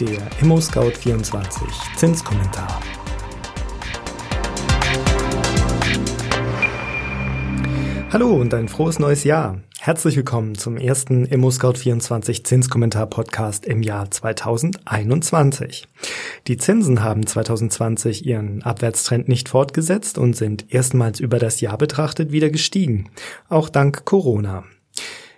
der 0.00 0.30
ImmoScout24 0.40 1.96
Zinskommentar. 1.96 2.80
Hallo 8.10 8.34
und 8.34 8.54
ein 8.54 8.68
frohes 8.68 8.98
neues 8.98 9.24
Jahr. 9.24 9.60
Herzlich 9.78 10.16
willkommen 10.16 10.54
zum 10.54 10.78
ersten 10.78 11.26
ImmoScout24 11.26 12.44
Zinskommentar 12.44 13.08
Podcast 13.08 13.66
im 13.66 13.82
Jahr 13.82 14.10
2021. 14.10 15.86
Die 16.46 16.56
Zinsen 16.56 17.02
haben 17.04 17.26
2020 17.26 18.24
ihren 18.24 18.62
Abwärtstrend 18.62 19.28
nicht 19.28 19.50
fortgesetzt 19.50 20.16
und 20.16 20.34
sind 20.34 20.72
erstmals 20.72 21.20
über 21.20 21.38
das 21.38 21.60
Jahr 21.60 21.76
betrachtet 21.76 22.32
wieder 22.32 22.48
gestiegen, 22.48 23.10
auch 23.50 23.68
dank 23.68 24.06
Corona. 24.06 24.64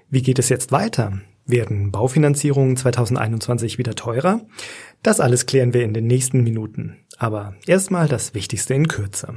Wie 0.08 0.22
geht 0.22 0.38
es 0.38 0.50
jetzt 0.50 0.70
weiter? 0.70 1.20
Werden 1.46 1.91
Baufinanzierungen 1.91 2.77
2021 2.77 3.78
wieder 3.78 3.95
teurer? 3.95 4.42
Das 5.02 5.20
alles 5.20 5.46
klären 5.46 5.74
wir 5.74 5.83
in 5.83 5.95
den 5.95 6.06
nächsten 6.06 6.42
Minuten. 6.42 6.98
Aber 7.19 7.55
erstmal 7.66 8.09
das 8.09 8.34
Wichtigste 8.34 8.74
in 8.74 8.88
Kürze. 8.88 9.34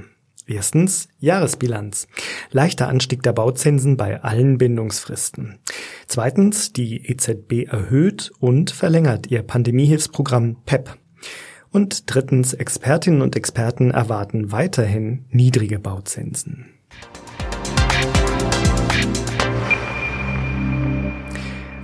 Erstens 0.48 1.08
Jahresbilanz. 1.20 2.08
Leichter 2.52 2.88
Anstieg 2.88 3.24
der 3.24 3.34
Bauzinsen 3.34 3.98
bei 3.98 4.22
allen 4.22 4.60
Bindungsfristen. 4.60 5.58
Zweitens, 6.06 6.72
die 6.72 7.08
EZB 7.08 7.68
erhöht 7.68 8.32
und 8.40 8.70
verlängert 8.70 9.28
ihr 9.32 9.42
Pandemiehilfsprogramm 9.42 10.58
PEP. 10.66 10.98
Und 11.72 12.14
drittens, 12.14 12.54
Expertinnen 12.54 13.24
und 13.24 13.36
Experten 13.36 13.90
erwarten 13.90 14.52
weiterhin 14.52 15.26
niedrige 15.30 15.80
Bauzinsen. 15.80 16.68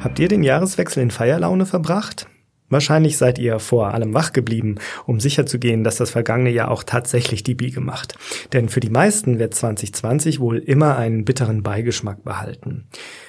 Habt 0.02 0.18
ihr 0.18 0.28
den 0.28 0.42
Jahreswechsel 0.42 1.04
in 1.04 1.12
Feierlaune 1.12 1.68
verbracht? 1.68 2.28
Wahrscheinlich 2.70 3.18
seid 3.18 3.38
ihr 3.38 3.60
vor 3.60 3.94
allem 3.94 4.16
wach 4.16 4.34
geblieben, 4.34 4.78
um 5.06 5.20
sicherzugehen, 5.20 5.84
dass 5.84 5.98
das 5.98 6.10
vergangene 6.10 6.50
Jahr 6.50 6.72
auch 6.72 6.84
tatsächlich 6.84 7.44
die 7.44 7.54
Biege 7.54 7.82
macht. 7.82 8.16
Denn 8.52 8.68
für 8.68 8.80
die 8.80 8.90
meisten 8.90 9.38
wird 9.38 9.54
2020 9.54 10.40
wohl 10.40 10.58
immer 10.58 10.98
einen 10.98 11.24
bitteren 11.24 11.62
Beigeschmack 11.62 12.24
behalten. 12.24 12.88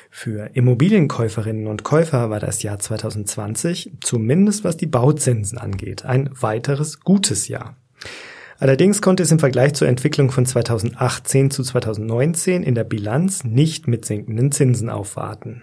Für 0.09 0.51
Immobilienkäuferinnen 0.55 1.67
und 1.67 1.85
Käufer 1.85 2.31
war 2.31 2.41
das 2.41 2.63
Jahr 2.63 2.79
2020, 2.79 3.93
zumindest 4.01 4.65
was 4.65 4.79
die 4.79 4.87
Bauzinsen 4.87 5.59
angeht, 5.59 6.07
ein 6.07 6.31
weiteres 6.41 7.01
gutes 7.01 7.49
Jahr. 7.49 7.77
Allerdings 8.59 9.03
konnte 9.03 9.25
es 9.25 9.33
im 9.33 9.41
Vergleich 9.41 9.75
zur 9.75 9.89
Entwicklung 9.89 10.31
von 10.31 10.47
2018 10.47 11.51
zu 11.51 11.65
2019 11.65 12.63
in 12.63 12.75
der 12.75 12.85
Bilanz 12.85 13.45
nicht 13.45 13.89
mit 13.89 14.07
sinkenden 14.07 14.53
Zinsen 14.53 14.89
aufwarten. 14.89 15.63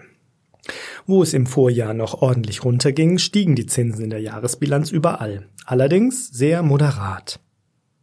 Wo 1.10 1.24
es 1.24 1.34
im 1.34 1.46
Vorjahr 1.46 1.92
noch 1.92 2.22
ordentlich 2.22 2.64
runterging, 2.64 3.18
stiegen 3.18 3.56
die 3.56 3.66
Zinsen 3.66 4.04
in 4.04 4.10
der 4.10 4.20
Jahresbilanz 4.20 4.92
überall, 4.92 5.48
allerdings 5.64 6.28
sehr 6.28 6.62
moderat. 6.62 7.40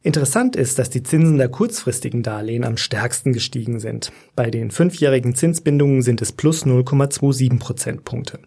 Interessant 0.02 0.58
ist, 0.58 0.78
dass 0.78 0.90
die 0.90 1.04
Zinsen 1.04 1.38
der 1.38 1.48
kurzfristigen 1.48 2.22
Darlehen 2.22 2.66
am 2.66 2.76
stärksten 2.76 3.32
gestiegen 3.32 3.80
sind. 3.80 4.12
Bei 4.36 4.52
den 4.52 4.72
fünfjährigen 4.72 5.36
Zinsbindungen 5.36 6.02
sind 6.02 6.22
es 6.22 6.34
plus 6.34 6.66
0,27 6.66 7.60
Prozentpunkte. 7.60 8.40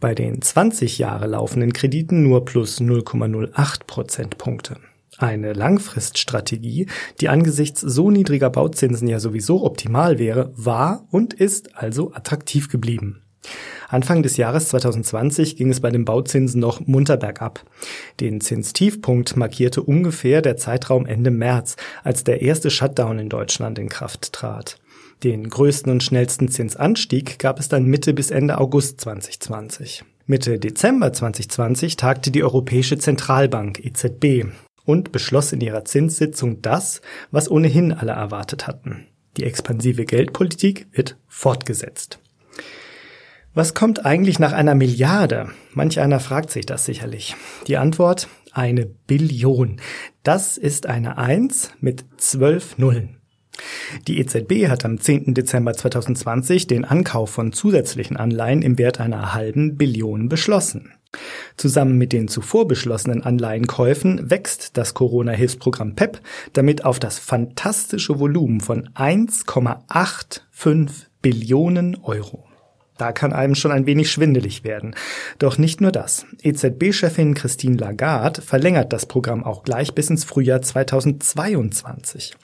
Bei 0.00 0.14
den 0.14 0.40
20 0.40 0.96
Jahre 0.96 1.26
laufenden 1.26 1.74
Krediten 1.74 2.22
nur 2.22 2.46
plus 2.46 2.80
0,08 2.80 3.80
Prozentpunkte. 3.86 4.78
Eine 5.18 5.52
Langfriststrategie, 5.52 6.86
die 7.20 7.28
angesichts 7.28 7.82
so 7.82 8.10
niedriger 8.10 8.48
Bauzinsen 8.48 9.08
ja 9.08 9.20
sowieso 9.20 9.62
optimal 9.62 10.18
wäre, 10.18 10.54
war 10.56 11.06
und 11.10 11.34
ist 11.34 11.76
also 11.76 12.14
attraktiv 12.14 12.70
geblieben. 12.70 13.20
Anfang 13.90 14.22
des 14.22 14.36
Jahres 14.36 14.68
2020 14.68 15.56
ging 15.56 15.68
es 15.68 15.80
bei 15.80 15.90
den 15.90 16.04
Bauzinsen 16.04 16.60
noch 16.60 16.86
munter 16.86 17.16
bergab. 17.16 17.64
Den 18.20 18.40
Zinstiefpunkt 18.40 19.36
markierte 19.36 19.82
ungefähr 19.82 20.42
der 20.42 20.56
Zeitraum 20.56 21.06
Ende 21.06 21.32
März, 21.32 21.74
als 22.04 22.22
der 22.22 22.40
erste 22.40 22.70
Shutdown 22.70 23.18
in 23.18 23.28
Deutschland 23.28 23.80
in 23.80 23.88
Kraft 23.88 24.32
trat. 24.32 24.78
Den 25.24 25.50
größten 25.50 25.90
und 25.90 26.04
schnellsten 26.04 26.48
Zinsanstieg 26.48 27.40
gab 27.40 27.58
es 27.58 27.68
dann 27.68 27.84
Mitte 27.84 28.14
bis 28.14 28.30
Ende 28.30 28.58
August 28.58 29.00
2020. 29.00 30.04
Mitte 30.24 30.60
Dezember 30.60 31.12
2020 31.12 31.96
tagte 31.96 32.30
die 32.30 32.44
Europäische 32.44 32.96
Zentralbank 32.96 33.84
EZB 33.84 34.46
und 34.84 35.10
beschloss 35.10 35.52
in 35.52 35.60
ihrer 35.60 35.84
Zinssitzung 35.84 36.62
das, 36.62 37.00
was 37.32 37.50
ohnehin 37.50 37.92
alle 37.92 38.12
erwartet 38.12 38.68
hatten. 38.68 39.08
Die 39.36 39.44
expansive 39.44 40.04
Geldpolitik 40.04 40.86
wird 40.92 41.16
fortgesetzt. 41.26 42.20
Was 43.52 43.74
kommt 43.74 44.06
eigentlich 44.06 44.38
nach 44.38 44.52
einer 44.52 44.76
Milliarde? 44.76 45.48
Manch 45.74 45.98
einer 45.98 46.20
fragt 46.20 46.52
sich 46.52 46.66
das 46.66 46.84
sicherlich. 46.84 47.34
Die 47.66 47.78
Antwort, 47.78 48.28
eine 48.52 48.86
Billion. 48.86 49.80
Das 50.22 50.56
ist 50.56 50.86
eine 50.86 51.18
Eins 51.18 51.72
mit 51.80 52.04
zwölf 52.16 52.78
Nullen. 52.78 53.16
Die 54.06 54.20
EZB 54.20 54.68
hat 54.68 54.84
am 54.84 55.00
10. 55.00 55.34
Dezember 55.34 55.74
2020 55.74 56.68
den 56.68 56.84
Ankauf 56.84 57.30
von 57.30 57.52
zusätzlichen 57.52 58.16
Anleihen 58.16 58.62
im 58.62 58.78
Wert 58.78 59.00
einer 59.00 59.34
halben 59.34 59.76
Billion 59.76 60.28
beschlossen. 60.28 60.92
Zusammen 61.56 61.98
mit 61.98 62.12
den 62.12 62.28
zuvor 62.28 62.68
beschlossenen 62.68 63.24
Anleihenkäufen 63.24 64.30
wächst 64.30 64.76
das 64.76 64.94
Corona-Hilfsprogramm 64.94 65.96
PEP 65.96 66.20
damit 66.52 66.84
auf 66.84 67.00
das 67.00 67.18
fantastische 67.18 68.20
Volumen 68.20 68.60
von 68.60 68.90
1,85 68.90 71.06
Billionen 71.20 71.96
Euro. 71.96 72.49
Da 73.00 73.12
kann 73.12 73.32
einem 73.32 73.54
schon 73.54 73.72
ein 73.72 73.86
wenig 73.86 74.10
schwindelig 74.10 74.62
werden. 74.62 74.94
Doch 75.38 75.56
nicht 75.56 75.80
nur 75.80 75.90
das. 75.90 76.26
EZB-Chefin 76.42 77.32
Christine 77.32 77.78
Lagarde 77.78 78.42
verlängert 78.42 78.92
das 78.92 79.06
Programm 79.06 79.42
auch 79.42 79.62
gleich 79.62 79.94
bis 79.94 80.10
ins 80.10 80.24
Frühjahr 80.24 80.60
2022. 80.60 82.34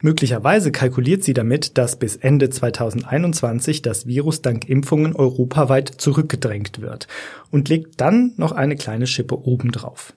Möglicherweise 0.00 0.72
kalkuliert 0.72 1.22
sie 1.22 1.34
damit, 1.34 1.78
dass 1.78 2.00
bis 2.00 2.16
Ende 2.16 2.50
2021 2.50 3.82
das 3.82 4.08
Virus 4.08 4.42
dank 4.42 4.68
Impfungen 4.68 5.14
europaweit 5.14 5.88
zurückgedrängt 5.88 6.80
wird 6.80 7.06
und 7.52 7.68
legt 7.68 8.00
dann 8.00 8.32
noch 8.36 8.50
eine 8.50 8.74
kleine 8.74 9.06
Schippe 9.06 9.38
obendrauf. 9.46 10.14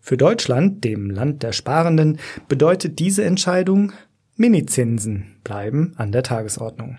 Für 0.00 0.16
Deutschland, 0.16 0.84
dem 0.84 1.08
Land 1.08 1.42
der 1.42 1.52
Sparenden, 1.52 2.18
bedeutet 2.48 2.98
diese 2.98 3.24
Entscheidung 3.24 3.92
Minizinsen 4.36 5.36
bleiben 5.44 5.94
an 5.96 6.10
der 6.10 6.24
Tagesordnung. 6.24 6.98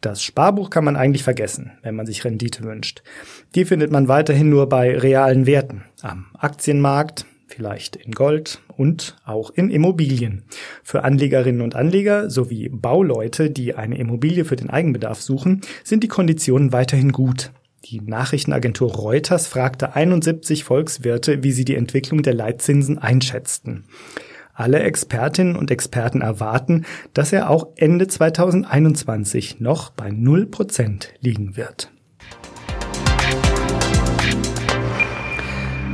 Das 0.00 0.22
Sparbuch 0.22 0.70
kann 0.70 0.84
man 0.84 0.94
eigentlich 0.94 1.24
vergessen, 1.24 1.72
wenn 1.82 1.96
man 1.96 2.06
sich 2.06 2.24
Rendite 2.24 2.62
wünscht. 2.62 3.02
Die 3.56 3.64
findet 3.64 3.90
man 3.90 4.06
weiterhin 4.06 4.50
nur 4.50 4.68
bei 4.68 4.96
realen 4.96 5.46
Werten, 5.46 5.82
am 6.02 6.26
Aktienmarkt, 6.38 7.26
vielleicht 7.48 7.96
in 7.96 8.12
Gold 8.12 8.60
und 8.76 9.16
auch 9.24 9.50
in 9.50 9.70
Immobilien. 9.70 10.44
Für 10.84 11.02
Anlegerinnen 11.02 11.62
und 11.62 11.74
Anleger 11.74 12.30
sowie 12.30 12.68
Bauleute, 12.68 13.50
die 13.50 13.74
eine 13.74 13.98
Immobilie 13.98 14.44
für 14.44 14.56
den 14.56 14.70
Eigenbedarf 14.70 15.20
suchen, 15.20 15.62
sind 15.82 16.04
die 16.04 16.08
Konditionen 16.08 16.72
weiterhin 16.72 17.10
gut. 17.10 17.50
Die 17.84 18.00
Nachrichtenagentur 18.00 18.92
Reuters 18.92 19.48
fragte 19.48 19.94
71 19.94 20.64
Volkswirte, 20.64 21.42
wie 21.42 21.52
sie 21.52 21.64
die 21.64 21.76
Entwicklung 21.76 22.22
der 22.22 22.34
Leitzinsen 22.34 22.98
einschätzten. 22.98 23.84
Alle 24.58 24.80
Expertinnen 24.80 25.54
und 25.54 25.70
Experten 25.70 26.22
erwarten, 26.22 26.86
dass 27.12 27.30
er 27.34 27.50
auch 27.50 27.68
Ende 27.76 28.08
2021 28.08 29.60
noch 29.60 29.90
bei 29.90 30.08
0% 30.08 31.08
liegen 31.20 31.58
wird. 31.58 31.92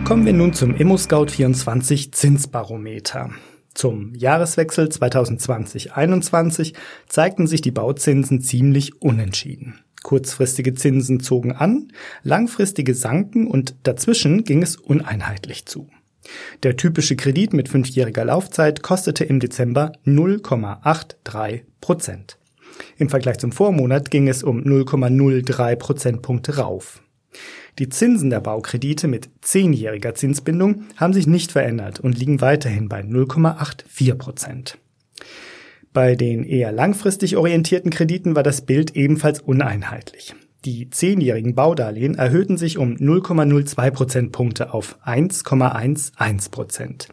Kommen 0.04 0.24
wir 0.24 0.32
nun 0.32 0.52
zum 0.52 0.76
ImmoScout24 0.76 2.12
Zinsbarometer. 2.12 3.30
Zum 3.74 4.14
Jahreswechsel 4.14 4.86
2020-21 4.86 6.74
zeigten 7.08 7.48
sich 7.48 7.62
die 7.62 7.72
Bauzinsen 7.72 8.42
ziemlich 8.42 9.02
unentschieden. 9.02 9.80
Kurzfristige 10.04 10.74
Zinsen 10.74 11.18
zogen 11.18 11.50
an, 11.50 11.88
langfristige 12.22 12.94
sanken 12.94 13.48
und 13.48 13.74
dazwischen 13.82 14.44
ging 14.44 14.62
es 14.62 14.76
uneinheitlich 14.76 15.66
zu. 15.66 15.88
Der 16.62 16.76
typische 16.76 17.16
Kredit 17.16 17.52
mit 17.52 17.68
fünfjähriger 17.68 18.24
Laufzeit 18.24 18.82
kostete 18.82 19.24
im 19.24 19.40
Dezember 19.40 19.92
0,83 20.06 21.62
Prozent. 21.80 22.38
Im 22.96 23.08
Vergleich 23.08 23.38
zum 23.38 23.52
Vormonat 23.52 24.10
ging 24.10 24.28
es 24.28 24.42
um 24.42 24.62
0,03 24.62 25.76
Prozentpunkte 25.76 26.56
rauf. 26.56 27.02
Die 27.78 27.88
Zinsen 27.88 28.30
der 28.30 28.40
Baukredite 28.40 29.08
mit 29.08 29.30
zehnjähriger 29.40 30.14
Zinsbindung 30.14 30.84
haben 30.96 31.14
sich 31.14 31.26
nicht 31.26 31.52
verändert 31.52 32.00
und 32.00 32.18
liegen 32.18 32.40
weiterhin 32.40 32.88
bei 32.88 33.00
0,84 33.00 34.14
Prozent. 34.14 34.78
Bei 35.92 36.14
den 36.14 36.44
eher 36.44 36.72
langfristig 36.72 37.36
orientierten 37.36 37.90
Krediten 37.90 38.34
war 38.34 38.42
das 38.42 38.62
Bild 38.62 38.96
ebenfalls 38.96 39.40
uneinheitlich. 39.40 40.34
Die 40.64 40.90
zehnjährigen 40.90 41.56
Baudarlehen 41.56 42.14
erhöhten 42.14 42.56
sich 42.56 42.78
um 42.78 42.94
0,02 42.94 43.90
Prozentpunkte 43.90 44.72
auf 44.72 44.96
1,11 45.04 46.50
Prozent. 46.52 47.08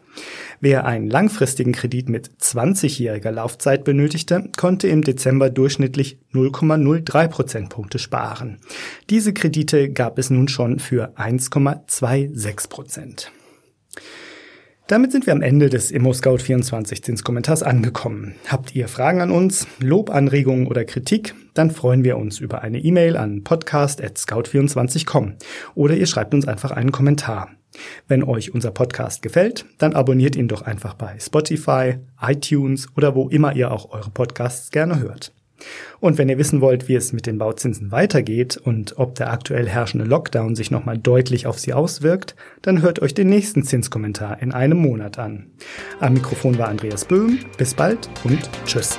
Wer 0.60 0.86
einen 0.86 1.10
langfristigen 1.10 1.72
Kredit 1.72 2.08
mit 2.08 2.30
20-jähriger 2.40 3.32
Laufzeit 3.32 3.82
benötigte, 3.82 4.48
konnte 4.56 4.86
im 4.86 5.02
Dezember 5.02 5.50
durchschnittlich 5.50 6.20
0,03 6.32 7.26
Prozentpunkte 7.26 7.98
sparen. 7.98 8.58
Diese 9.08 9.32
Kredite 9.32 9.90
gab 9.90 10.20
es 10.20 10.30
nun 10.30 10.46
schon 10.46 10.78
für 10.78 11.18
1,26 11.18 12.68
Prozent. 12.68 13.32
Damit 14.90 15.12
sind 15.12 15.24
wir 15.26 15.32
am 15.32 15.40
Ende 15.40 15.70
des 15.70 15.94
ImmoScout24 15.94 17.02
Zinskommentars 17.02 17.62
angekommen. 17.62 18.34
Habt 18.48 18.74
ihr 18.74 18.88
Fragen 18.88 19.20
an 19.20 19.30
uns, 19.30 19.68
Lob, 19.78 20.10
Anregungen 20.10 20.66
oder 20.66 20.84
Kritik? 20.84 21.36
Dann 21.54 21.70
freuen 21.70 22.02
wir 22.02 22.16
uns 22.16 22.40
über 22.40 22.62
eine 22.62 22.80
E-Mail 22.80 23.16
an 23.16 23.44
podcast.scout24.com 23.44 25.34
oder 25.76 25.94
ihr 25.94 26.06
schreibt 26.06 26.34
uns 26.34 26.48
einfach 26.48 26.72
einen 26.72 26.90
Kommentar. 26.90 27.50
Wenn 28.08 28.24
euch 28.24 28.52
unser 28.52 28.72
Podcast 28.72 29.22
gefällt, 29.22 29.64
dann 29.78 29.92
abonniert 29.92 30.34
ihn 30.34 30.48
doch 30.48 30.62
einfach 30.62 30.94
bei 30.94 31.16
Spotify, 31.20 31.98
iTunes 32.20 32.88
oder 32.96 33.14
wo 33.14 33.28
immer 33.28 33.54
ihr 33.54 33.70
auch 33.70 33.92
eure 33.92 34.10
Podcasts 34.10 34.72
gerne 34.72 34.98
hört. 34.98 35.32
Und 36.00 36.18
wenn 36.18 36.28
ihr 36.28 36.38
wissen 36.38 36.60
wollt, 36.60 36.88
wie 36.88 36.94
es 36.94 37.12
mit 37.12 37.26
den 37.26 37.38
Bauzinsen 37.38 37.92
weitergeht 37.92 38.56
und 38.56 38.98
ob 38.98 39.14
der 39.14 39.30
aktuell 39.30 39.68
herrschende 39.68 40.06
Lockdown 40.06 40.56
sich 40.56 40.70
nochmal 40.70 40.98
deutlich 40.98 41.46
auf 41.46 41.58
sie 41.58 41.72
auswirkt, 41.72 42.34
dann 42.62 42.82
hört 42.82 43.00
euch 43.02 43.14
den 43.14 43.28
nächsten 43.28 43.62
Zinskommentar 43.62 44.40
in 44.40 44.52
einem 44.52 44.78
Monat 44.78 45.18
an. 45.18 45.46
Am 46.00 46.14
Mikrofon 46.14 46.58
war 46.58 46.68
Andreas 46.68 47.04
Böhm. 47.04 47.38
Bis 47.58 47.74
bald 47.74 48.08
und 48.24 48.48
tschüss. 48.64 48.98